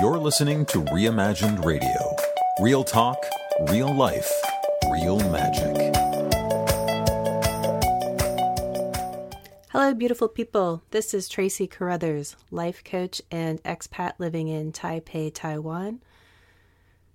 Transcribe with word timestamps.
You're 0.00 0.18
listening 0.18 0.64
to 0.66 0.84
Reimagined 0.84 1.64
Radio. 1.64 2.14
Real 2.60 2.84
talk, 2.84 3.18
real 3.68 3.92
life, 3.92 4.30
real 4.92 5.18
magic. 5.30 5.74
Hello, 9.70 9.92
beautiful 9.94 10.28
people. 10.28 10.82
This 10.92 11.12
is 11.12 11.28
Tracy 11.28 11.66
Carruthers, 11.66 12.36
life 12.52 12.84
coach 12.84 13.20
and 13.32 13.60
expat 13.64 14.12
living 14.18 14.46
in 14.46 14.70
Taipei, 14.70 15.34
Taiwan. 15.34 16.00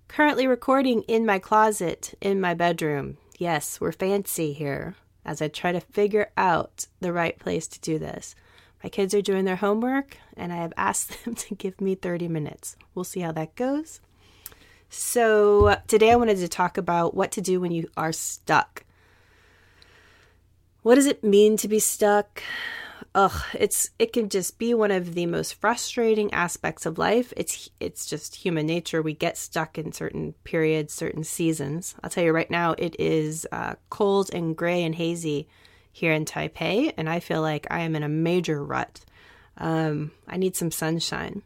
Currently 0.08 0.46
recording 0.46 1.04
in 1.04 1.24
my 1.24 1.38
closet 1.38 2.12
in 2.20 2.38
my 2.38 2.52
bedroom. 2.52 3.16
Yes, 3.38 3.80
we're 3.80 3.92
fancy 3.92 4.52
here 4.52 4.94
as 5.24 5.40
I 5.40 5.48
try 5.48 5.72
to 5.72 5.80
figure 5.80 6.32
out 6.36 6.86
the 7.00 7.14
right 7.14 7.38
place 7.38 7.66
to 7.66 7.80
do 7.80 7.98
this. 7.98 8.34
My 8.84 8.90
kids 8.90 9.14
are 9.14 9.22
doing 9.22 9.46
their 9.46 9.56
homework, 9.56 10.18
and 10.36 10.52
I 10.52 10.56
have 10.56 10.74
asked 10.76 11.24
them 11.24 11.34
to 11.36 11.54
give 11.54 11.80
me 11.80 11.94
30 11.94 12.28
minutes. 12.28 12.76
We'll 12.94 13.04
see 13.04 13.20
how 13.20 13.32
that 13.32 13.56
goes. 13.56 14.02
So, 14.90 15.78
today 15.88 16.12
I 16.12 16.16
wanted 16.16 16.36
to 16.36 16.48
talk 16.48 16.76
about 16.76 17.14
what 17.14 17.32
to 17.32 17.40
do 17.40 17.62
when 17.62 17.72
you 17.72 17.88
are 17.96 18.12
stuck. 18.12 18.84
What 20.82 20.96
does 20.96 21.06
it 21.06 21.24
mean 21.24 21.56
to 21.56 21.66
be 21.66 21.78
stuck? 21.78 22.42
Ugh, 23.14 23.42
it's 23.54 23.88
it 23.98 24.12
can 24.12 24.28
just 24.28 24.58
be 24.58 24.74
one 24.74 24.90
of 24.90 25.14
the 25.14 25.24
most 25.24 25.54
frustrating 25.54 26.32
aspects 26.34 26.84
of 26.84 26.98
life. 26.98 27.32
It's 27.38 27.70
it's 27.80 28.04
just 28.04 28.34
human 28.34 28.66
nature. 28.66 29.00
We 29.00 29.14
get 29.14 29.38
stuck 29.38 29.78
in 29.78 29.92
certain 29.92 30.34
periods, 30.44 30.92
certain 30.92 31.24
seasons. 31.24 31.94
I'll 32.02 32.10
tell 32.10 32.24
you 32.24 32.32
right 32.32 32.50
now, 32.50 32.74
it 32.76 32.96
is 32.98 33.46
uh, 33.50 33.76
cold 33.88 34.28
and 34.34 34.54
gray 34.54 34.82
and 34.82 34.94
hazy 34.94 35.48
here 35.94 36.12
in 36.12 36.24
Taipei, 36.24 36.92
and 36.96 37.08
I 37.08 37.20
feel 37.20 37.40
like 37.40 37.68
I 37.70 37.82
am 37.82 37.94
in 37.94 38.02
a 38.02 38.08
major 38.08 38.64
rut. 38.64 39.04
Um, 39.56 40.10
I 40.26 40.36
need 40.36 40.56
some 40.56 40.72
sunshine. 40.72 41.42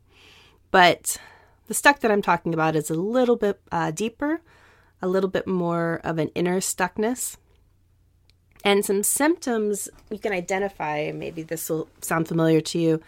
But 0.70 1.18
the 1.66 1.74
stuck 1.74 2.00
that 2.00 2.10
I'm 2.10 2.22
talking 2.22 2.54
about 2.54 2.74
is 2.74 2.88
a 2.88 2.94
little 2.94 3.36
bit 3.36 3.60
uh, 3.70 3.90
deeper, 3.90 4.40
a 5.02 5.06
little 5.06 5.28
bit 5.28 5.46
more 5.46 6.00
of 6.02 6.16
an 6.16 6.28
inner 6.28 6.60
stuckness. 6.60 7.36
And 8.64 8.86
some 8.86 9.02
symptoms 9.02 9.90
you 10.10 10.18
can 10.18 10.32
identify, 10.32 11.12
maybe 11.14 11.42
this 11.42 11.68
will 11.68 11.86
sound 12.00 12.26
familiar 12.26 12.62
to 12.62 12.78
you. 12.78 13.02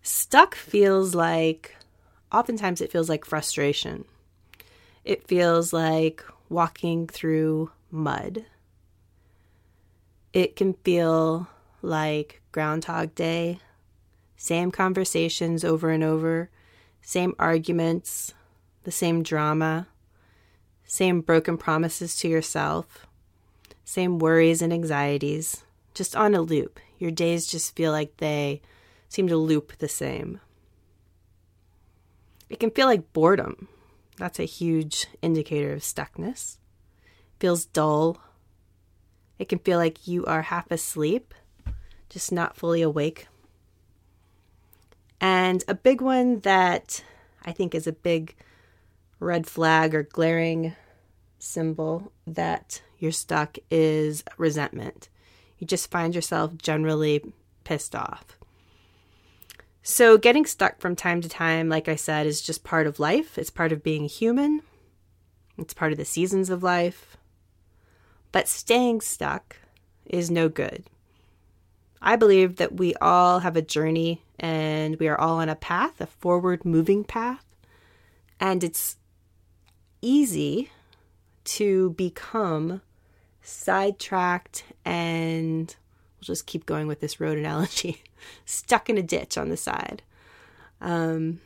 Stuck 0.00 0.54
feels 0.54 1.14
like, 1.14 1.76
oftentimes, 2.32 2.80
it 2.80 2.90
feels 2.90 3.10
like 3.10 3.26
frustration. 3.26 4.06
It 5.04 5.28
feels 5.28 5.74
like 5.74 6.24
walking 6.48 7.06
through 7.06 7.70
mud. 7.90 8.46
It 10.32 10.54
can 10.54 10.74
feel 10.74 11.48
like 11.82 12.40
Groundhog 12.52 13.14
Day, 13.14 13.58
same 14.36 14.70
conversations 14.70 15.64
over 15.64 15.90
and 15.90 16.04
over, 16.04 16.50
same 17.02 17.34
arguments, 17.38 18.32
the 18.84 18.92
same 18.92 19.22
drama, 19.22 19.88
same 20.84 21.20
broken 21.20 21.58
promises 21.58 22.16
to 22.16 22.28
yourself, 22.28 23.06
same 23.84 24.20
worries 24.20 24.62
and 24.62 24.72
anxieties, 24.72 25.64
just 25.94 26.14
on 26.14 26.34
a 26.34 26.40
loop. 26.40 26.78
Your 26.98 27.10
days 27.10 27.46
just 27.46 27.74
feel 27.74 27.90
like 27.90 28.18
they 28.18 28.62
seem 29.08 29.26
to 29.28 29.36
loop 29.36 29.78
the 29.78 29.88
same. 29.88 30.40
It 32.48 32.60
can 32.60 32.70
feel 32.70 32.86
like 32.86 33.12
boredom. 33.12 33.68
That's 34.16 34.38
a 34.38 34.44
huge 34.44 35.06
indicator 35.22 35.72
of 35.72 35.80
stuckness. 35.80 36.58
Feels 37.40 37.64
dull, 37.64 38.20
it 39.40 39.48
can 39.48 39.58
feel 39.58 39.78
like 39.78 40.06
you 40.06 40.26
are 40.26 40.42
half 40.42 40.70
asleep, 40.70 41.34
just 42.10 42.30
not 42.30 42.58
fully 42.58 42.82
awake. 42.82 43.26
And 45.18 45.64
a 45.66 45.74
big 45.74 46.02
one 46.02 46.40
that 46.40 47.02
I 47.44 47.52
think 47.52 47.74
is 47.74 47.86
a 47.86 47.92
big 47.92 48.36
red 49.18 49.46
flag 49.46 49.94
or 49.94 50.02
glaring 50.02 50.76
symbol 51.38 52.12
that 52.26 52.82
you're 52.98 53.12
stuck 53.12 53.56
is 53.70 54.22
resentment. 54.36 55.08
You 55.58 55.66
just 55.66 55.90
find 55.90 56.14
yourself 56.14 56.58
generally 56.58 57.32
pissed 57.64 57.94
off. 57.94 58.38
So, 59.82 60.18
getting 60.18 60.44
stuck 60.44 60.80
from 60.80 60.94
time 60.94 61.22
to 61.22 61.28
time, 61.30 61.70
like 61.70 61.88
I 61.88 61.96
said, 61.96 62.26
is 62.26 62.42
just 62.42 62.62
part 62.62 62.86
of 62.86 63.00
life. 63.00 63.38
It's 63.38 63.48
part 63.48 63.72
of 63.72 63.82
being 63.82 64.04
human, 64.04 64.60
it's 65.56 65.72
part 65.72 65.92
of 65.92 65.98
the 65.98 66.04
seasons 66.04 66.50
of 66.50 66.62
life. 66.62 67.16
But 68.32 68.48
staying 68.48 69.00
stuck 69.00 69.56
is 70.06 70.30
no 70.30 70.48
good. 70.48 70.84
I 72.02 72.16
believe 72.16 72.56
that 72.56 72.76
we 72.76 72.94
all 72.94 73.40
have 73.40 73.56
a 73.56 73.62
journey 73.62 74.22
and 74.38 74.96
we 74.98 75.08
are 75.08 75.20
all 75.20 75.38
on 75.38 75.48
a 75.48 75.56
path, 75.56 76.00
a 76.00 76.06
forward 76.06 76.64
moving 76.64 77.04
path. 77.04 77.44
And 78.38 78.64
it's 78.64 78.96
easy 80.00 80.70
to 81.44 81.90
become 81.90 82.80
sidetracked 83.42 84.64
and 84.84 85.74
we'll 86.16 86.24
just 86.24 86.46
keep 86.46 86.64
going 86.64 86.86
with 86.86 87.00
this 87.00 87.20
road 87.20 87.38
analogy 87.38 88.02
stuck 88.44 88.88
in 88.88 88.96
a 88.96 89.02
ditch 89.02 89.36
on 89.36 89.48
the 89.48 89.56
side. 89.56 90.02
Um, 90.80 91.40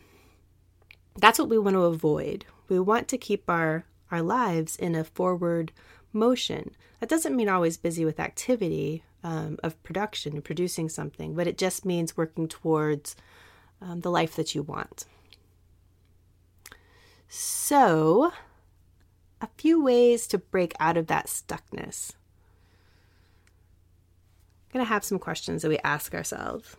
that's 1.16 1.38
what 1.38 1.48
we 1.48 1.58
want 1.58 1.74
to 1.74 1.82
avoid. 1.82 2.44
We 2.68 2.78
want 2.78 3.08
to 3.08 3.18
keep 3.18 3.48
our, 3.48 3.84
our 4.10 4.22
lives 4.22 4.76
in 4.76 4.94
a 4.94 5.04
forward 5.04 5.72
motion. 6.14 6.70
That 7.00 7.08
doesn't 7.08 7.36
mean 7.36 7.48
always 7.48 7.76
busy 7.76 8.04
with 8.04 8.20
activity 8.20 9.04
um, 9.22 9.58
of 9.62 9.82
production 9.82 10.34
and 10.34 10.44
producing 10.44 10.88
something, 10.88 11.34
but 11.34 11.46
it 11.46 11.58
just 11.58 11.84
means 11.84 12.16
working 12.16 12.48
towards 12.48 13.16
um, 13.80 14.00
the 14.00 14.10
life 14.10 14.36
that 14.36 14.54
you 14.54 14.62
want. 14.62 15.06
So, 17.28 18.32
a 19.40 19.48
few 19.56 19.82
ways 19.82 20.26
to 20.28 20.38
break 20.38 20.74
out 20.78 20.96
of 20.96 21.06
that 21.08 21.26
stuckness. 21.26 22.12
I'm 24.64 24.72
going 24.72 24.84
to 24.84 24.88
have 24.88 25.04
some 25.04 25.18
questions 25.18 25.62
that 25.62 25.68
we 25.68 25.78
ask 25.78 26.14
ourselves. 26.14 26.76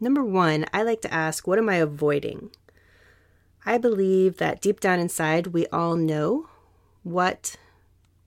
Number 0.00 0.24
one, 0.24 0.64
I 0.72 0.82
like 0.82 1.02
to 1.02 1.12
ask, 1.12 1.46
what 1.46 1.58
am 1.58 1.68
I 1.68 1.76
avoiding? 1.76 2.50
I 3.66 3.76
believe 3.76 4.38
that 4.38 4.62
deep 4.62 4.80
down 4.80 4.98
inside, 4.98 5.48
we 5.48 5.66
all 5.66 5.96
know 5.96 6.48
what 7.02 7.56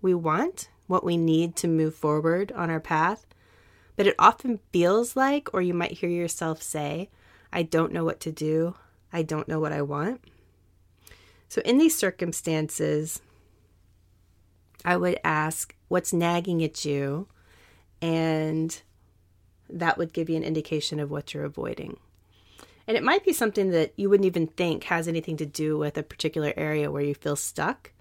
we 0.03 0.13
want, 0.13 0.69
what 0.85 1.03
we 1.03 1.17
need 1.17 1.55
to 1.55 1.67
move 1.67 1.95
forward 1.95 2.51
on 2.51 2.69
our 2.69 2.79
path. 2.79 3.25
But 3.95 4.05
it 4.05 4.15
often 4.19 4.59
feels 4.71 5.15
like, 5.15 5.51
or 5.53 5.61
you 5.61 5.73
might 5.73 5.93
hear 5.93 6.09
yourself 6.09 6.61
say, 6.61 7.09
I 7.51 7.63
don't 7.63 7.93
know 7.93 8.03
what 8.03 8.19
to 8.21 8.31
do. 8.31 8.75
I 9.11 9.23
don't 9.23 9.47
know 9.47 9.59
what 9.59 9.71
I 9.71 9.81
want. 9.81 10.21
So, 11.47 11.61
in 11.61 11.77
these 11.77 11.97
circumstances, 11.97 13.21
I 14.83 14.97
would 14.97 15.19
ask, 15.23 15.75
What's 15.87 16.11
nagging 16.11 16.63
at 16.63 16.85
you? 16.85 17.27
And 18.01 18.81
that 19.69 19.97
would 19.99 20.11
give 20.11 20.29
you 20.29 20.35
an 20.35 20.43
indication 20.43 20.99
of 20.99 21.11
what 21.11 21.33
you're 21.33 21.45
avoiding. 21.45 21.97
And 22.87 22.97
it 22.97 23.03
might 23.03 23.23
be 23.23 23.31
something 23.31 23.69
that 23.69 23.93
you 23.95 24.09
wouldn't 24.09 24.25
even 24.25 24.47
think 24.47 24.85
has 24.85 25.07
anything 25.07 25.37
to 25.37 25.45
do 25.45 25.77
with 25.77 25.97
a 25.97 26.03
particular 26.03 26.51
area 26.57 26.91
where 26.91 27.03
you 27.03 27.13
feel 27.13 27.35
stuck. 27.35 27.91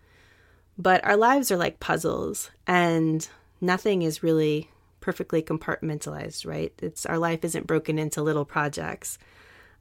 But 0.78 1.04
our 1.04 1.16
lives 1.16 1.50
are 1.50 1.56
like 1.56 1.80
puzzles, 1.80 2.50
and 2.66 3.26
nothing 3.60 4.02
is 4.02 4.22
really 4.22 4.70
perfectly 5.00 5.42
compartmentalized, 5.42 6.46
right? 6.46 6.72
It's 6.78 7.04
our 7.06 7.18
life 7.18 7.44
isn't 7.44 7.66
broken 7.66 7.98
into 7.98 8.22
little 8.22 8.44
projects 8.44 9.18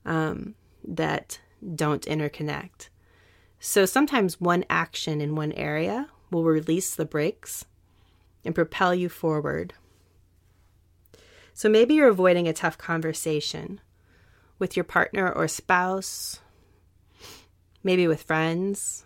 um, 0.05 0.55
that 0.83 1.39
don't 1.75 2.01
interconnect. 2.03 2.89
So 3.59 3.85
sometimes 3.85 4.41
one 4.41 4.65
action 4.69 5.21
in 5.21 5.35
one 5.35 5.51
area 5.53 6.09
will 6.31 6.43
release 6.43 6.95
the 6.95 7.05
brakes 7.05 7.65
and 8.43 8.55
propel 8.55 8.95
you 8.95 9.07
forward. 9.07 9.73
So 11.53 11.69
maybe 11.69 11.93
you're 11.93 12.09
avoiding 12.09 12.47
a 12.47 12.53
tough 12.53 12.77
conversation 12.77 13.79
with 14.57 14.75
your 14.75 14.83
partner 14.83 15.31
or 15.31 15.47
spouse, 15.47 16.39
maybe 17.83 18.07
with 18.07 18.23
friends, 18.23 19.05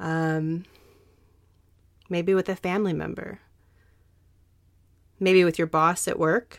um, 0.00 0.64
maybe 2.08 2.34
with 2.34 2.48
a 2.48 2.56
family 2.56 2.92
member, 2.92 3.38
maybe 5.20 5.44
with 5.44 5.58
your 5.58 5.66
boss 5.66 6.08
at 6.08 6.18
work. 6.18 6.58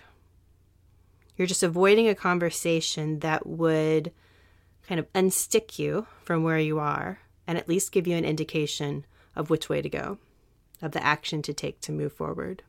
You're 1.36 1.48
just 1.48 1.64
avoiding 1.64 2.08
a 2.08 2.16
conversation 2.16 3.20
that 3.20 3.48
would 3.48 4.12
kind 4.88 5.00
of 5.00 5.12
unstick 5.14 5.80
you 5.80 6.06
from 6.24 6.44
where 6.44 6.60
you 6.60 6.80
are 6.80 7.20
and 7.48 7.58
at 7.58 7.68
least 7.68 7.92
give 7.92 8.08
you 8.08 8.16
an 8.16 8.26
indication 8.26 9.06
of 9.36 9.50
which 9.50 9.68
way 9.68 9.82
to 9.82 9.90
go, 9.90 10.20
of 10.82 10.92
the 10.92 11.04
action 11.04 11.42
to 11.42 11.54
take 11.54 11.82
to 11.82 11.92
move 11.92 12.14
forward. 12.14 12.62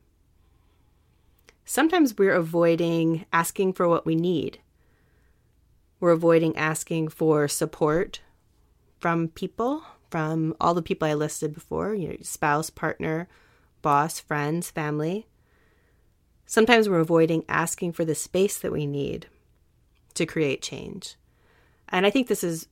Sometimes 1.65 2.17
we're 2.17 2.33
avoiding 2.33 3.25
asking 3.31 3.73
for 3.73 3.87
what 3.87 4.05
we 4.05 4.15
need. 4.15 4.59
We're 5.99 6.11
avoiding 6.11 6.57
asking 6.57 7.09
for 7.09 7.47
support 7.47 8.21
from 8.99 9.29
people 9.29 9.83
from 10.13 10.55
all 10.61 10.75
the 10.75 10.83
people 10.83 11.07
I 11.07 11.15
listed 11.15 11.55
before, 11.55 11.95
you 11.95 12.09
know, 12.09 12.17
spouse, 12.21 12.69
partner, 12.69 13.27
boss, 13.81 14.19
friends, 14.19 14.69
family. 14.69 15.25
Sometimes 16.45 16.87
we're 16.87 16.99
avoiding 16.99 17.43
asking 17.49 17.93
for 17.93 18.05
the 18.05 18.13
space 18.13 18.59
that 18.59 18.71
we 18.71 18.85
need 18.85 19.25
to 20.13 20.27
create 20.27 20.61
change. 20.61 21.15
And 21.89 22.05
I 22.05 22.11
think 22.11 22.27
this 22.27 22.43
is 22.43 22.67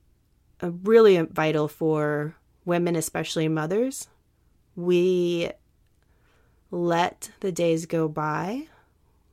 really 0.62 1.20
vital 1.20 1.66
for 1.66 2.36
women, 2.64 2.94
especially 2.94 3.48
mothers. 3.48 4.06
We 4.76 5.50
let 6.70 7.32
the 7.40 7.50
days 7.50 7.86
go 7.86 8.06
by 8.06 8.68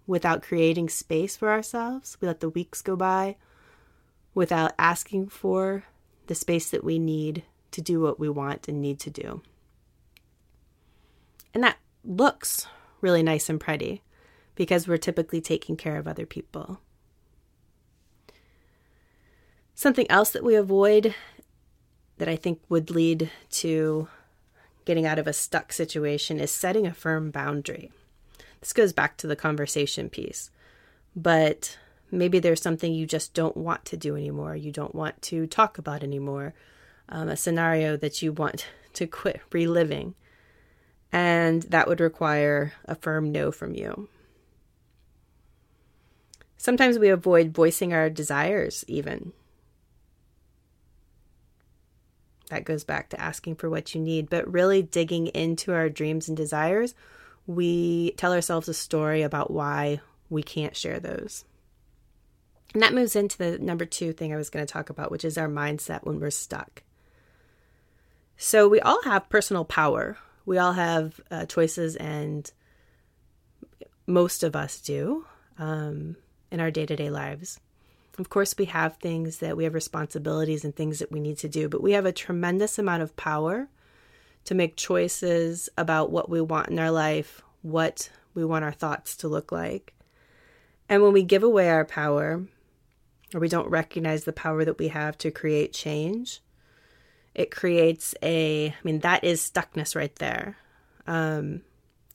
without 0.08 0.42
creating 0.42 0.90
space 0.90 1.38
for 1.38 1.52
ourselves. 1.52 2.18
We 2.20 2.28
let 2.28 2.40
the 2.40 2.50
weeks 2.50 2.82
go 2.82 2.96
by 2.96 3.36
without 4.34 4.74
asking 4.80 5.30
for 5.30 5.84
the 6.26 6.34
space 6.34 6.72
that 6.72 6.84
we 6.84 6.98
need 6.98 7.44
to 7.71 7.81
do 7.81 8.01
what 8.01 8.19
we 8.19 8.30
want 8.30 8.68
and 8.68 8.81
need 8.81 9.00
to 9.01 9.10
do. 9.10 9.42
And 11.54 11.63
that 11.63 11.77
looks 12.04 12.68
really 13.01 13.24
nice 13.24 13.50
and 13.50 13.60
pretty 13.60 14.01
because 14.56 14.88
we're 14.88 14.98
typically 14.98 15.42
taking 15.42 15.77
care 15.77 15.98
of 15.98 16.07
other 16.07 16.25
people. 16.25 16.80
Something 19.74 20.10
else 20.12 20.31
that 20.31 20.44
we 20.44 20.56
avoid 20.56 21.16
that 22.18 22.27
I 22.27 22.36
think 22.36 22.60
would 22.68 22.92
lead 22.92 23.31
to 23.51 24.10
getting 24.86 25.06
out 25.06 25.19
of 25.19 25.27
a 25.27 25.33
stuck 25.33 25.72
situation 25.72 26.39
is 26.39 26.51
setting 26.51 26.86
a 26.86 26.94
firm 26.94 27.31
boundary. 27.31 27.92
This 28.60 28.74
goes 28.74 28.92
back 28.92 29.15
to 29.18 29.27
the 29.27 29.36
conversation 29.36 30.10
piece, 30.10 30.51
but 31.15 31.77
maybe 32.12 32.39
there's 32.39 32.62
something 32.62 32.94
you 32.94 33.06
just 33.06 33.33
don't 33.33 33.56
want 33.56 33.86
to 33.86 33.98
do 33.98 34.15
anymore, 34.15 34.56
you 34.56 34.72
don't 34.72 34.95
want 34.95 35.22
to 35.24 35.48
talk 35.48 35.77
about 35.77 36.04
anymore, 36.04 36.54
um, 37.10 37.30
a 37.30 37.38
scenario 37.38 37.98
that 37.98 38.22
you 38.22 38.32
want 38.32 38.68
to 38.94 39.08
quit 39.08 39.42
reliving. 39.52 40.16
And 41.12 41.64
that 41.64 41.88
would 41.88 42.00
require 42.00 42.74
a 42.86 42.96
firm 42.96 43.32
no 43.32 43.52
from 43.52 43.74
you. 43.74 44.08
Sometimes 46.58 47.00
we 47.00 47.10
avoid 47.10 47.54
voicing 47.54 47.94
our 47.94 48.10
desires, 48.10 48.86
even. 48.88 49.34
that 52.50 52.66
goes 52.66 52.84
back 52.84 53.10
to 53.10 53.22
asking 53.22 53.56
for 53.56 53.70
what 53.70 53.96
you 53.96 54.02
need, 54.02 54.30
but 54.30 54.52
really 54.52 54.82
digging 54.82 55.28
into 55.28 55.74
our 55.74 55.90
dreams 55.90 56.28
and 56.28 56.36
desires, 56.36 56.94
we 57.48 58.12
tell 58.12 58.34
ourselves 58.34 58.68
a 58.68 58.74
story 58.74 59.22
about 59.22 59.52
why 59.52 60.02
we 60.30 60.44
can't 60.44 60.76
share 60.76 61.00
those. 61.00 61.46
And 62.74 62.84
that 62.84 62.94
moves 62.94 63.16
into 63.16 63.38
the 63.38 63.58
number 63.58 63.86
two 63.86 64.14
thing 64.14 64.34
I 64.34 64.38
was 64.38 64.50
going 64.50 64.66
to 64.66 64.72
talk 64.72 64.90
about, 64.90 65.12
which 65.12 65.26
is 65.26 65.38
our 65.38 65.48
mindset 65.48 66.04
when 66.04 66.20
we're 66.20 66.30
stuck. 66.30 66.84
So 68.41 68.69
we 68.69 68.80
all 68.80 69.01
have 69.03 69.27
personal 69.27 69.65
power. 69.65 70.18
We 70.45 70.57
all 70.57 70.71
have 70.71 71.19
uh, 71.30 71.45
choices, 71.45 71.97
and 71.97 72.50
most 74.07 74.44
of 74.44 74.56
us 74.56 74.80
do 74.80 75.25
um, 75.57 76.15
in 76.50 76.62
our 76.62 76.71
day 76.71 76.86
to 76.86 76.95
day 76.95 77.09
lives. 77.09 77.59
Of 78.18 78.30
course, 78.30 78.56
we 78.57 78.65
have 78.65 78.95
things 78.95 79.39
that 79.39 79.57
we 79.57 79.65
have 79.65 79.74
responsibilities 79.74 80.63
and 80.63 80.74
things 80.74 81.00
that 81.00 81.12
we 81.12 81.19
need 81.19 81.38
to 81.39 81.50
do, 81.50 81.68
but 81.68 81.83
we 81.83 81.91
have 81.91 82.06
a 82.06 82.13
tremendous 82.13 82.80
amount 82.80 83.03
of 83.03 83.18
power 83.18 83.68
to 84.45 84.56
make 84.56 84.77
choices 84.77 85.68
about 85.77 86.09
what 86.09 86.30
we 86.30 86.39
want 86.39 86.69
in 86.69 86.80
our 86.80 86.91
life, 86.91 87.41
what 87.62 88.09
we 88.33 88.45
want 88.45 88.63
our 88.63 88.71
thoughts 88.71 89.18
to 89.18 89.27
look 89.27 89.51
like. 89.51 89.94
And 90.88 91.03
when 91.03 91.12
we 91.12 91.24
give 91.24 91.44
away 91.44 91.69
our 91.69 91.83
power, 91.83 92.45
or 93.33 93.39
we 93.41 93.50
don't 93.50 93.69
recognize 93.69 94.24
the 94.24 94.31
power 94.31 94.63
that 94.63 94.80
we 94.80 94.88
have 94.88 95.18
to 95.18 95.30
create 95.30 95.74
change, 95.74 96.39
it 97.36 97.52
creates 97.52 98.16
a, 98.22 98.70
I 98.70 98.76
mean, 98.84 99.00
that 99.00 99.24
is 99.24 99.42
stuckness 99.42 99.96
right 99.96 100.16
there. 100.16 100.58
Um, 101.08 101.62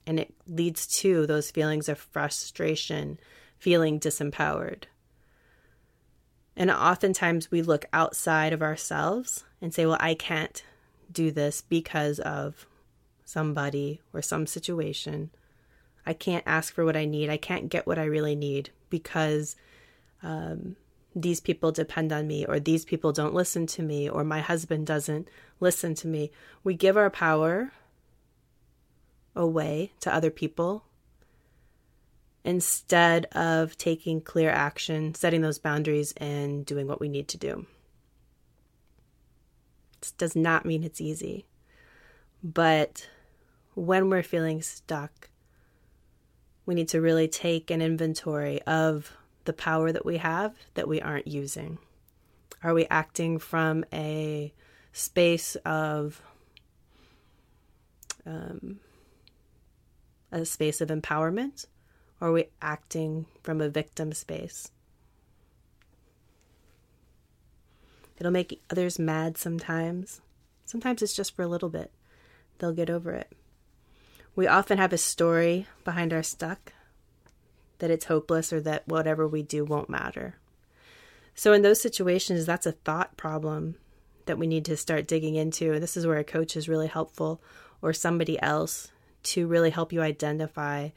and 0.06 0.20
it 0.20 0.34
leads 0.46 0.86
to 0.98 1.26
those 1.26 1.50
feelings 1.50 1.88
of 1.88 1.98
frustration, 1.98 3.18
feeling 3.58 3.98
disempowered. 3.98 4.84
And 6.56 6.70
oftentimes 6.70 7.50
we 7.50 7.62
look 7.62 7.86
outside 7.92 8.52
of 8.52 8.62
ourselves 8.62 9.44
and 9.60 9.74
say, 9.74 9.86
well, 9.86 9.96
I 9.98 10.14
can't 10.14 10.62
do 11.10 11.30
this 11.30 11.62
because 11.62 12.20
of 12.20 12.66
somebody 13.24 14.00
or 14.12 14.22
some 14.22 14.46
situation. 14.46 15.30
I 16.06 16.12
can't 16.12 16.44
ask 16.46 16.72
for 16.72 16.84
what 16.84 16.96
I 16.96 17.06
need. 17.06 17.30
I 17.30 17.38
can't 17.38 17.70
get 17.70 17.86
what 17.86 17.98
I 17.98 18.04
really 18.04 18.36
need 18.36 18.70
because 18.90 19.56
um, 20.22 20.76
these 21.14 21.40
people 21.40 21.70
depend 21.72 22.12
on 22.12 22.26
me, 22.26 22.44
or 22.44 22.58
these 22.58 22.84
people 22.84 23.12
don't 23.12 23.34
listen 23.34 23.66
to 23.68 23.82
me, 23.82 24.08
or 24.08 24.24
my 24.24 24.40
husband 24.40 24.86
doesn't 24.86 25.28
listen 25.60 25.94
to 25.94 26.08
me. 26.08 26.30
We 26.64 26.74
give 26.74 26.96
our 26.96 27.10
power 27.10 27.72
away 29.36 29.92
to 30.00 30.14
other 30.14 30.30
people 30.30 30.84
instead 32.44 33.26
of 33.26 33.76
taking 33.78 34.20
clear 34.20 34.50
action, 34.50 35.14
setting 35.14 35.40
those 35.40 35.58
boundaries, 35.58 36.12
and 36.18 36.66
doing 36.66 36.86
what 36.86 37.00
we 37.00 37.08
need 37.08 37.28
to 37.28 37.38
do. 37.38 37.66
This 40.00 40.10
does 40.10 40.36
not 40.36 40.66
mean 40.66 40.84
it's 40.84 41.00
easy. 41.00 41.46
But 42.42 43.08
when 43.74 44.10
we're 44.10 44.22
feeling 44.22 44.60
stuck, 44.60 45.30
we 46.66 46.74
need 46.74 46.88
to 46.88 47.00
really 47.00 47.28
take 47.28 47.70
an 47.70 47.80
inventory 47.80 48.60
of 48.62 49.10
the 49.44 49.52
power 49.52 49.92
that 49.92 50.06
we 50.06 50.18
have 50.18 50.54
that 50.74 50.88
we 50.88 51.00
aren't 51.00 51.26
using. 51.26 51.78
Are 52.62 52.74
we 52.74 52.86
acting 52.86 53.38
from 53.38 53.84
a 53.92 54.52
space 54.92 55.56
of 55.64 56.22
um, 58.26 58.80
a 60.32 60.44
space 60.44 60.80
of 60.80 60.88
empowerment 60.88 61.66
or 62.20 62.28
are 62.28 62.32
we 62.32 62.46
acting 62.62 63.26
from 63.42 63.60
a 63.60 63.68
victim 63.68 64.12
space? 64.12 64.70
It'll 68.18 68.32
make 68.32 68.62
others 68.70 68.98
mad 68.98 69.36
sometimes. 69.36 70.20
Sometimes 70.64 71.02
it's 71.02 71.16
just 71.16 71.34
for 71.34 71.42
a 71.42 71.48
little 71.48 71.68
bit. 71.68 71.90
They'll 72.58 72.72
get 72.72 72.90
over 72.90 73.12
it. 73.12 73.32
We 74.36 74.46
often 74.46 74.78
have 74.78 74.92
a 74.92 74.98
story 74.98 75.66
behind 75.84 76.12
our 76.12 76.22
stuck 76.22 76.72
that 77.84 77.90
it's 77.90 78.06
hopeless 78.06 78.50
or 78.50 78.62
that 78.62 78.88
whatever 78.88 79.28
we 79.28 79.42
do 79.42 79.62
won't 79.62 79.90
matter. 79.90 80.36
So, 81.34 81.52
in 81.52 81.60
those 81.60 81.82
situations, 81.82 82.46
that's 82.46 82.64
a 82.64 82.72
thought 82.72 83.14
problem 83.18 83.74
that 84.24 84.38
we 84.38 84.46
need 84.46 84.64
to 84.64 84.76
start 84.78 85.06
digging 85.06 85.34
into. 85.34 85.74
And 85.74 85.82
this 85.82 85.94
is 85.94 86.06
where 86.06 86.16
a 86.16 86.24
coach 86.24 86.56
is 86.56 86.66
really 86.66 86.86
helpful 86.86 87.42
or 87.82 87.92
somebody 87.92 88.40
else 88.40 88.88
to 89.24 89.46
really 89.46 89.68
help 89.68 89.92
you 89.92 90.00
identify 90.00 90.88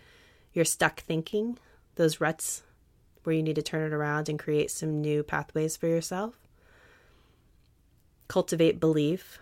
you're 0.53 0.63
stuck 0.63 1.01
thinking, 1.01 1.59
those 1.95 2.21
ruts 2.21 2.63
where 3.25 3.35
you 3.35 3.43
need 3.43 3.57
to 3.57 3.61
turn 3.61 3.85
it 3.85 3.93
around 3.93 4.29
and 4.29 4.39
create 4.39 4.71
some 4.71 5.01
new 5.01 5.23
pathways 5.23 5.75
for 5.75 5.87
yourself. 5.87 6.39
Cultivate 8.29 8.79
belief. 8.79 9.39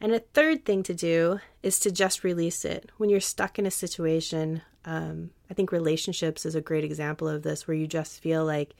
And 0.00 0.12
a 0.12 0.20
third 0.20 0.64
thing 0.64 0.82
to 0.84 0.94
do 0.94 1.40
is 1.62 1.80
to 1.80 1.90
just 1.90 2.22
release 2.22 2.64
it. 2.64 2.90
When 2.98 3.08
you're 3.08 3.20
stuck 3.20 3.58
in 3.58 3.66
a 3.66 3.70
situation, 3.70 4.62
um, 4.84 5.30
I 5.50 5.54
think 5.54 5.72
relationships 5.72 6.44
is 6.44 6.54
a 6.54 6.60
great 6.60 6.84
example 6.84 7.28
of 7.28 7.42
this, 7.42 7.66
where 7.66 7.76
you 7.76 7.86
just 7.86 8.20
feel 8.20 8.44
like 8.44 8.74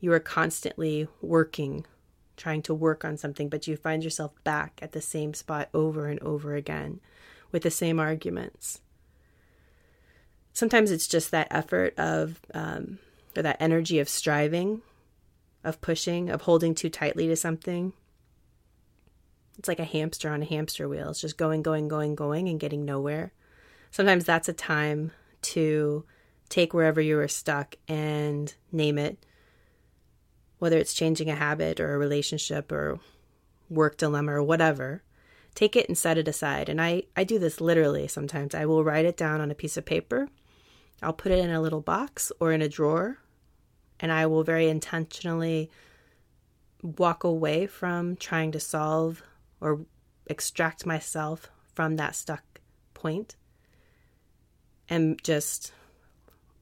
you 0.00 0.12
are 0.12 0.20
constantly 0.20 1.06
working, 1.20 1.86
trying 2.36 2.62
to 2.62 2.74
work 2.74 3.04
on 3.04 3.16
something, 3.16 3.48
but 3.48 3.66
you 3.66 3.76
find 3.76 4.02
yourself 4.02 4.32
back 4.42 4.78
at 4.82 4.92
the 4.92 5.00
same 5.00 5.34
spot 5.34 5.68
over 5.74 6.06
and 6.06 6.20
over 6.20 6.54
again 6.54 7.00
with 7.52 7.62
the 7.62 7.70
same 7.70 8.00
arguments. 8.00 8.80
Sometimes 10.52 10.90
it's 10.90 11.06
just 11.06 11.30
that 11.30 11.48
effort 11.50 11.94
of, 11.98 12.40
um, 12.54 12.98
or 13.36 13.42
that 13.42 13.58
energy 13.60 13.98
of 13.98 14.08
striving, 14.08 14.82
of 15.62 15.80
pushing, 15.80 16.30
of 16.30 16.42
holding 16.42 16.74
too 16.74 16.88
tightly 16.88 17.26
to 17.28 17.36
something. 17.36 17.92
It's 19.58 19.68
like 19.68 19.78
a 19.78 19.84
hamster 19.84 20.30
on 20.30 20.42
a 20.42 20.46
hamster 20.46 20.88
wheel. 20.88 21.10
It's 21.10 21.20
just 21.20 21.38
going, 21.38 21.62
going, 21.62 21.88
going, 21.88 22.14
going, 22.14 22.48
and 22.48 22.60
getting 22.60 22.84
nowhere. 22.84 23.32
Sometimes 23.90 24.24
that's 24.24 24.48
a 24.48 24.52
time 24.52 25.12
to 25.42 26.04
take 26.48 26.74
wherever 26.74 27.00
you 27.00 27.18
are 27.18 27.28
stuck 27.28 27.76
and 27.86 28.52
name 28.72 28.98
it, 28.98 29.24
whether 30.58 30.78
it's 30.78 30.94
changing 30.94 31.30
a 31.30 31.34
habit 31.34 31.78
or 31.80 31.94
a 31.94 31.98
relationship 31.98 32.72
or 32.72 32.98
work 33.70 33.96
dilemma 33.96 34.32
or 34.32 34.42
whatever 34.42 35.02
take 35.54 35.76
it 35.76 35.88
and 35.88 35.96
set 35.96 36.18
it 36.18 36.28
aside. 36.28 36.68
And 36.68 36.80
I, 36.80 37.04
I 37.16 37.24
do 37.24 37.38
this 37.38 37.60
literally 37.60 38.08
sometimes. 38.08 38.54
I 38.54 38.66
will 38.66 38.84
write 38.84 39.04
it 39.04 39.16
down 39.16 39.40
on 39.40 39.50
a 39.50 39.54
piece 39.54 39.76
of 39.76 39.84
paper. 39.84 40.28
I'll 41.02 41.12
put 41.12 41.32
it 41.32 41.38
in 41.38 41.50
a 41.50 41.60
little 41.60 41.80
box 41.80 42.32
or 42.40 42.52
in 42.52 42.62
a 42.62 42.68
drawer. 42.68 43.18
And 44.00 44.10
I 44.10 44.26
will 44.26 44.42
very 44.42 44.68
intentionally 44.68 45.70
walk 46.82 47.24
away 47.24 47.66
from 47.66 48.16
trying 48.16 48.52
to 48.52 48.60
solve 48.60 49.22
or 49.64 49.80
extract 50.26 50.86
myself 50.86 51.50
from 51.74 51.96
that 51.96 52.14
stuck 52.14 52.42
point 52.92 53.36
and 54.88 55.22
just 55.24 55.72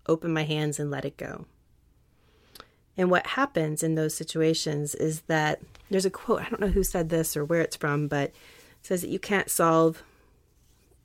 open 0.07 0.33
my 0.33 0.45
hands 0.45 0.79
and 0.79 0.91
let 0.91 1.05
it 1.05 1.17
go. 1.17 1.47
And 2.97 3.11
what 3.11 3.27
happens 3.27 3.83
in 3.83 3.95
those 3.95 4.15
situations 4.15 4.95
is 4.95 5.23
that 5.23 5.61
there's 5.91 6.05
a 6.05 6.11
quote, 6.11 6.43
I 6.43 6.49
don't 6.49 6.61
know 6.61 6.69
who 6.69 6.85
said 6.85 7.09
this 7.09 7.37
or 7.37 7.45
where 7.45 7.61
it's 7.61 7.77
from, 7.77 8.09
but 8.09 8.31
it 8.31 8.35
says 8.83 9.01
that 9.01 9.11
you 9.11 9.19
can't 9.19 9.51
solve 9.51 10.03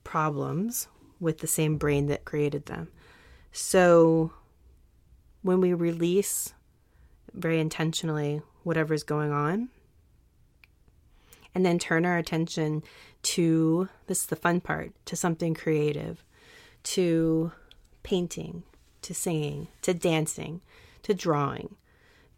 problems 0.03 0.87
with 1.19 1.39
the 1.39 1.47
same 1.47 1.77
brain 1.77 2.07
that 2.07 2.25
created 2.25 2.65
them. 2.65 2.89
So 3.51 4.31
when 5.41 5.61
we 5.61 5.73
release 5.73 6.53
very 7.33 7.59
intentionally 7.59 8.41
whatever's 8.63 9.03
going 9.03 9.31
on. 9.31 9.69
And 11.57 11.65
then 11.65 11.79
turn 11.79 12.05
our 12.05 12.19
attention 12.19 12.83
to 13.23 13.89
this 14.05 14.19
is 14.19 14.25
the 14.27 14.35
fun 14.35 14.61
part 14.61 14.91
to 15.05 15.15
something 15.15 15.55
creative, 15.55 16.23
to 16.83 17.51
painting, 18.03 18.61
to 19.01 19.15
singing, 19.15 19.67
to 19.81 19.95
dancing, 19.95 20.61
to 21.01 21.15
drawing, 21.15 21.75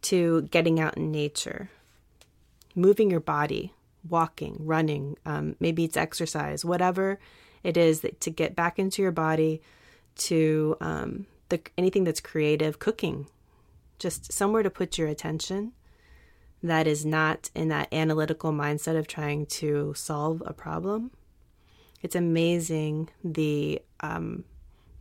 to 0.00 0.48
getting 0.50 0.80
out 0.80 0.96
in 0.96 1.12
nature, 1.12 1.68
moving 2.74 3.10
your 3.10 3.20
body, 3.20 3.74
walking, 4.08 4.56
running, 4.58 5.18
um, 5.26 5.54
maybe 5.60 5.84
it's 5.84 5.98
exercise, 5.98 6.64
whatever 6.64 7.18
it 7.62 7.76
is 7.76 8.00
that 8.00 8.22
to 8.22 8.30
get 8.30 8.56
back 8.56 8.78
into 8.78 9.02
your 9.02 9.12
body, 9.12 9.60
to 10.16 10.78
um, 10.80 11.26
the, 11.50 11.60
anything 11.76 12.04
that's 12.04 12.22
creative, 12.22 12.78
cooking, 12.78 13.26
just 13.98 14.32
somewhere 14.32 14.62
to 14.62 14.70
put 14.70 14.96
your 14.96 15.08
attention 15.08 15.72
that 16.62 16.86
is 16.86 17.06
not 17.06 17.50
in 17.54 17.68
that 17.68 17.92
analytical 17.92 18.52
mindset 18.52 18.98
of 18.98 19.06
trying 19.06 19.46
to 19.46 19.94
solve 19.94 20.42
a 20.44 20.52
problem. 20.52 21.10
It's 22.02 22.14
amazing 22.14 23.10
the 23.24 23.80
um, 24.00 24.44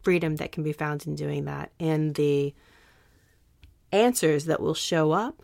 freedom 0.02 0.38
that 0.38 0.52
can 0.52 0.64
be 0.64 0.74
found 0.74 1.06
in 1.06 1.16
doing 1.16 1.46
that 1.46 1.72
and 1.80 2.16
the 2.16 2.54
answers 3.92 4.46
that 4.46 4.62
will 4.62 4.74
show 4.74 5.12
up 5.12 5.44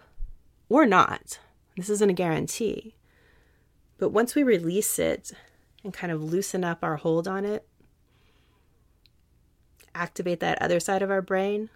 or 0.70 0.86
not. 0.86 1.40
This 1.76 1.90
isn't 1.90 2.10
a 2.10 2.14
guarantee. 2.14 2.96
But 3.98 4.10
once 4.10 4.36
we 4.36 4.44
release 4.44 5.00
it 5.00 5.32
and 5.84 5.94
kind 5.94 6.12
of 6.12 6.24
loosen 6.24 6.64
up 6.64 6.84
our 6.84 6.98
hold 6.98 7.28
on 7.28 7.46
it, 7.46 7.66
activate 9.94 10.42
that 10.42 10.62
other 10.62 10.80
side 10.80 11.02
of 11.02 11.10
our 11.10 11.22
brain, 11.22 11.70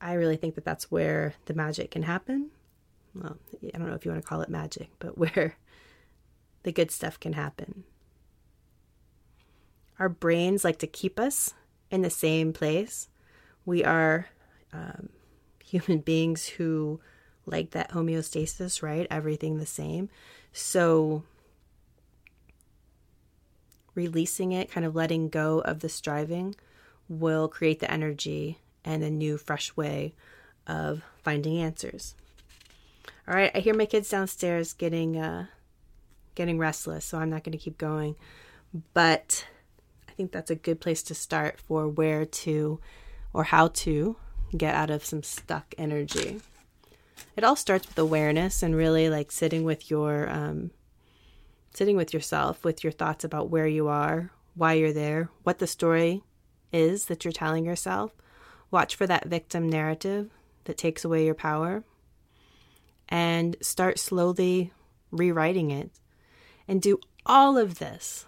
I 0.00 0.12
really 0.14 0.36
think 0.36 0.54
that 0.54 0.64
that's 0.64 0.90
where 0.90 1.34
the 1.46 1.54
magic 1.54 1.90
can 1.90 2.02
happen. 2.02 2.50
Well, 3.14 3.36
I 3.62 3.78
don't 3.78 3.88
know 3.88 3.94
if 3.94 4.04
you 4.04 4.10
want 4.10 4.22
to 4.22 4.28
call 4.28 4.40
it 4.40 4.48
magic, 4.48 4.90
but 4.98 5.16
where 5.18 5.56
the 6.62 6.72
good 6.72 6.90
stuff 6.90 7.18
can 7.20 7.34
happen. 7.34 7.84
Our 9.98 10.08
brains 10.08 10.64
like 10.64 10.78
to 10.80 10.86
keep 10.86 11.20
us 11.20 11.54
in 11.90 12.02
the 12.02 12.10
same 12.10 12.52
place. 12.52 13.08
We 13.64 13.84
are 13.84 14.26
um, 14.72 15.08
human 15.62 15.98
beings 15.98 16.46
who 16.46 17.00
like 17.46 17.70
that 17.70 17.90
homeostasis, 17.90 18.82
right? 18.82 19.06
Everything 19.10 19.58
the 19.58 19.66
same. 19.66 20.08
So, 20.52 21.24
releasing 23.94 24.52
it, 24.52 24.70
kind 24.70 24.84
of 24.84 24.96
letting 24.96 25.28
go 25.28 25.60
of 25.60 25.80
the 25.80 25.88
striving, 25.88 26.54
will 27.08 27.48
create 27.48 27.80
the 27.80 27.90
energy 27.90 28.58
and 28.84 29.02
a 29.02 29.10
new, 29.10 29.36
fresh 29.36 29.76
way 29.76 30.14
of 30.66 31.02
finding 31.22 31.58
answers. 31.58 32.14
All 33.26 33.34
right, 33.34 33.50
I 33.54 33.60
hear 33.60 33.72
my 33.74 33.86
kids 33.86 34.10
downstairs 34.10 34.74
getting 34.74 35.16
uh, 35.16 35.46
getting 36.34 36.58
restless, 36.58 37.06
so 37.06 37.18
I'm 37.18 37.30
not 37.30 37.42
going 37.42 37.52
to 37.52 37.58
keep 37.58 37.78
going. 37.78 38.16
But 38.92 39.46
I 40.06 40.12
think 40.12 40.30
that's 40.30 40.50
a 40.50 40.56
good 40.56 40.78
place 40.78 41.02
to 41.04 41.14
start 41.14 41.58
for 41.58 41.88
where 41.88 42.26
to 42.26 42.80
or 43.32 43.44
how 43.44 43.68
to 43.68 44.16
get 44.54 44.74
out 44.74 44.90
of 44.90 45.06
some 45.06 45.22
stuck 45.22 45.74
energy. 45.78 46.42
It 47.34 47.44
all 47.44 47.56
starts 47.56 47.88
with 47.88 47.98
awareness 47.98 48.62
and 48.62 48.76
really 48.76 49.08
like 49.08 49.32
sitting 49.32 49.64
with 49.64 49.90
your 49.90 50.28
um, 50.28 50.70
sitting 51.72 51.96
with 51.96 52.12
yourself 52.12 52.62
with 52.62 52.84
your 52.84 52.92
thoughts 52.92 53.24
about 53.24 53.48
where 53.48 53.66
you 53.66 53.88
are, 53.88 54.32
why 54.54 54.74
you're 54.74 54.92
there, 54.92 55.30
what 55.44 55.60
the 55.60 55.66
story 55.66 56.22
is 56.74 57.06
that 57.06 57.24
you're 57.24 57.32
telling 57.32 57.64
yourself. 57.64 58.12
Watch 58.70 58.96
for 58.96 59.06
that 59.06 59.28
victim 59.28 59.70
narrative 59.70 60.28
that 60.64 60.76
takes 60.76 61.06
away 61.06 61.24
your 61.24 61.34
power 61.34 61.84
and 63.08 63.56
start 63.60 63.98
slowly 63.98 64.72
rewriting 65.10 65.70
it. 65.70 65.90
And 66.66 66.80
do 66.80 66.98
all 67.26 67.58
of 67.58 67.78
this 67.78 68.26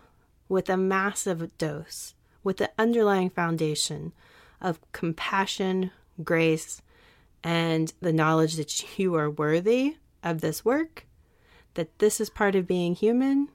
with 0.48 0.68
a 0.68 0.76
massive 0.76 1.56
dose, 1.58 2.14
with 2.44 2.58
the 2.58 2.70
underlying 2.78 3.30
foundation 3.30 4.12
of 4.60 4.80
compassion, 4.92 5.90
grace, 6.22 6.82
and 7.42 7.92
the 8.00 8.12
knowledge 8.12 8.56
that 8.56 8.98
you 8.98 9.14
are 9.14 9.30
worthy 9.30 9.96
of 10.22 10.40
this 10.40 10.64
work, 10.64 11.06
that 11.74 11.98
this 11.98 12.20
is 12.20 12.30
part 12.30 12.54
of 12.54 12.66
being 12.66 12.94
human, 12.94 13.48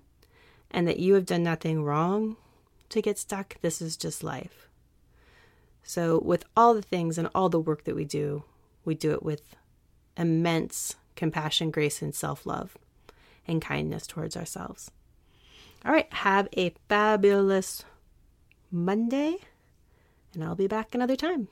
and 0.70 0.88
that 0.88 1.00
you 1.00 1.14
have 1.16 1.26
done 1.26 1.44
nothing 1.44 1.84
wrong 1.84 2.38
to 2.90 3.02
get 3.02 3.18
stuck. 3.18 3.60
This 3.62 3.82
is 3.82 3.98
just 3.98 4.24
life. 4.24 4.68
So, 5.84 6.20
with 6.20 6.46
all 6.56 6.74
the 6.74 6.82
things 6.82 7.18
and 7.18 7.28
all 7.34 7.50
the 7.50 7.60
work 7.60 7.84
that 7.86 7.96
we 7.96 8.06
do, 8.06 8.44
we 8.86 8.96
do 8.96 9.12
it 9.12 9.24
with 9.24 9.56
immense 10.16 10.96
compassion, 11.16 11.72
grace, 11.72 12.02
and 12.02 12.14
self 12.14 12.46
love 12.46 12.78
and 13.48 13.62
kindness 13.62 14.08
towards 14.08 14.38
ourselves. 14.38 14.92
All 15.84 15.92
right, 15.92 16.12
have 16.14 16.48
a 16.56 16.74
fabulous 16.88 17.84
Monday, 18.72 19.38
and 20.34 20.44
I'll 20.44 20.56
be 20.56 20.68
back 20.68 20.94
another 20.94 21.16
time. 21.16 21.48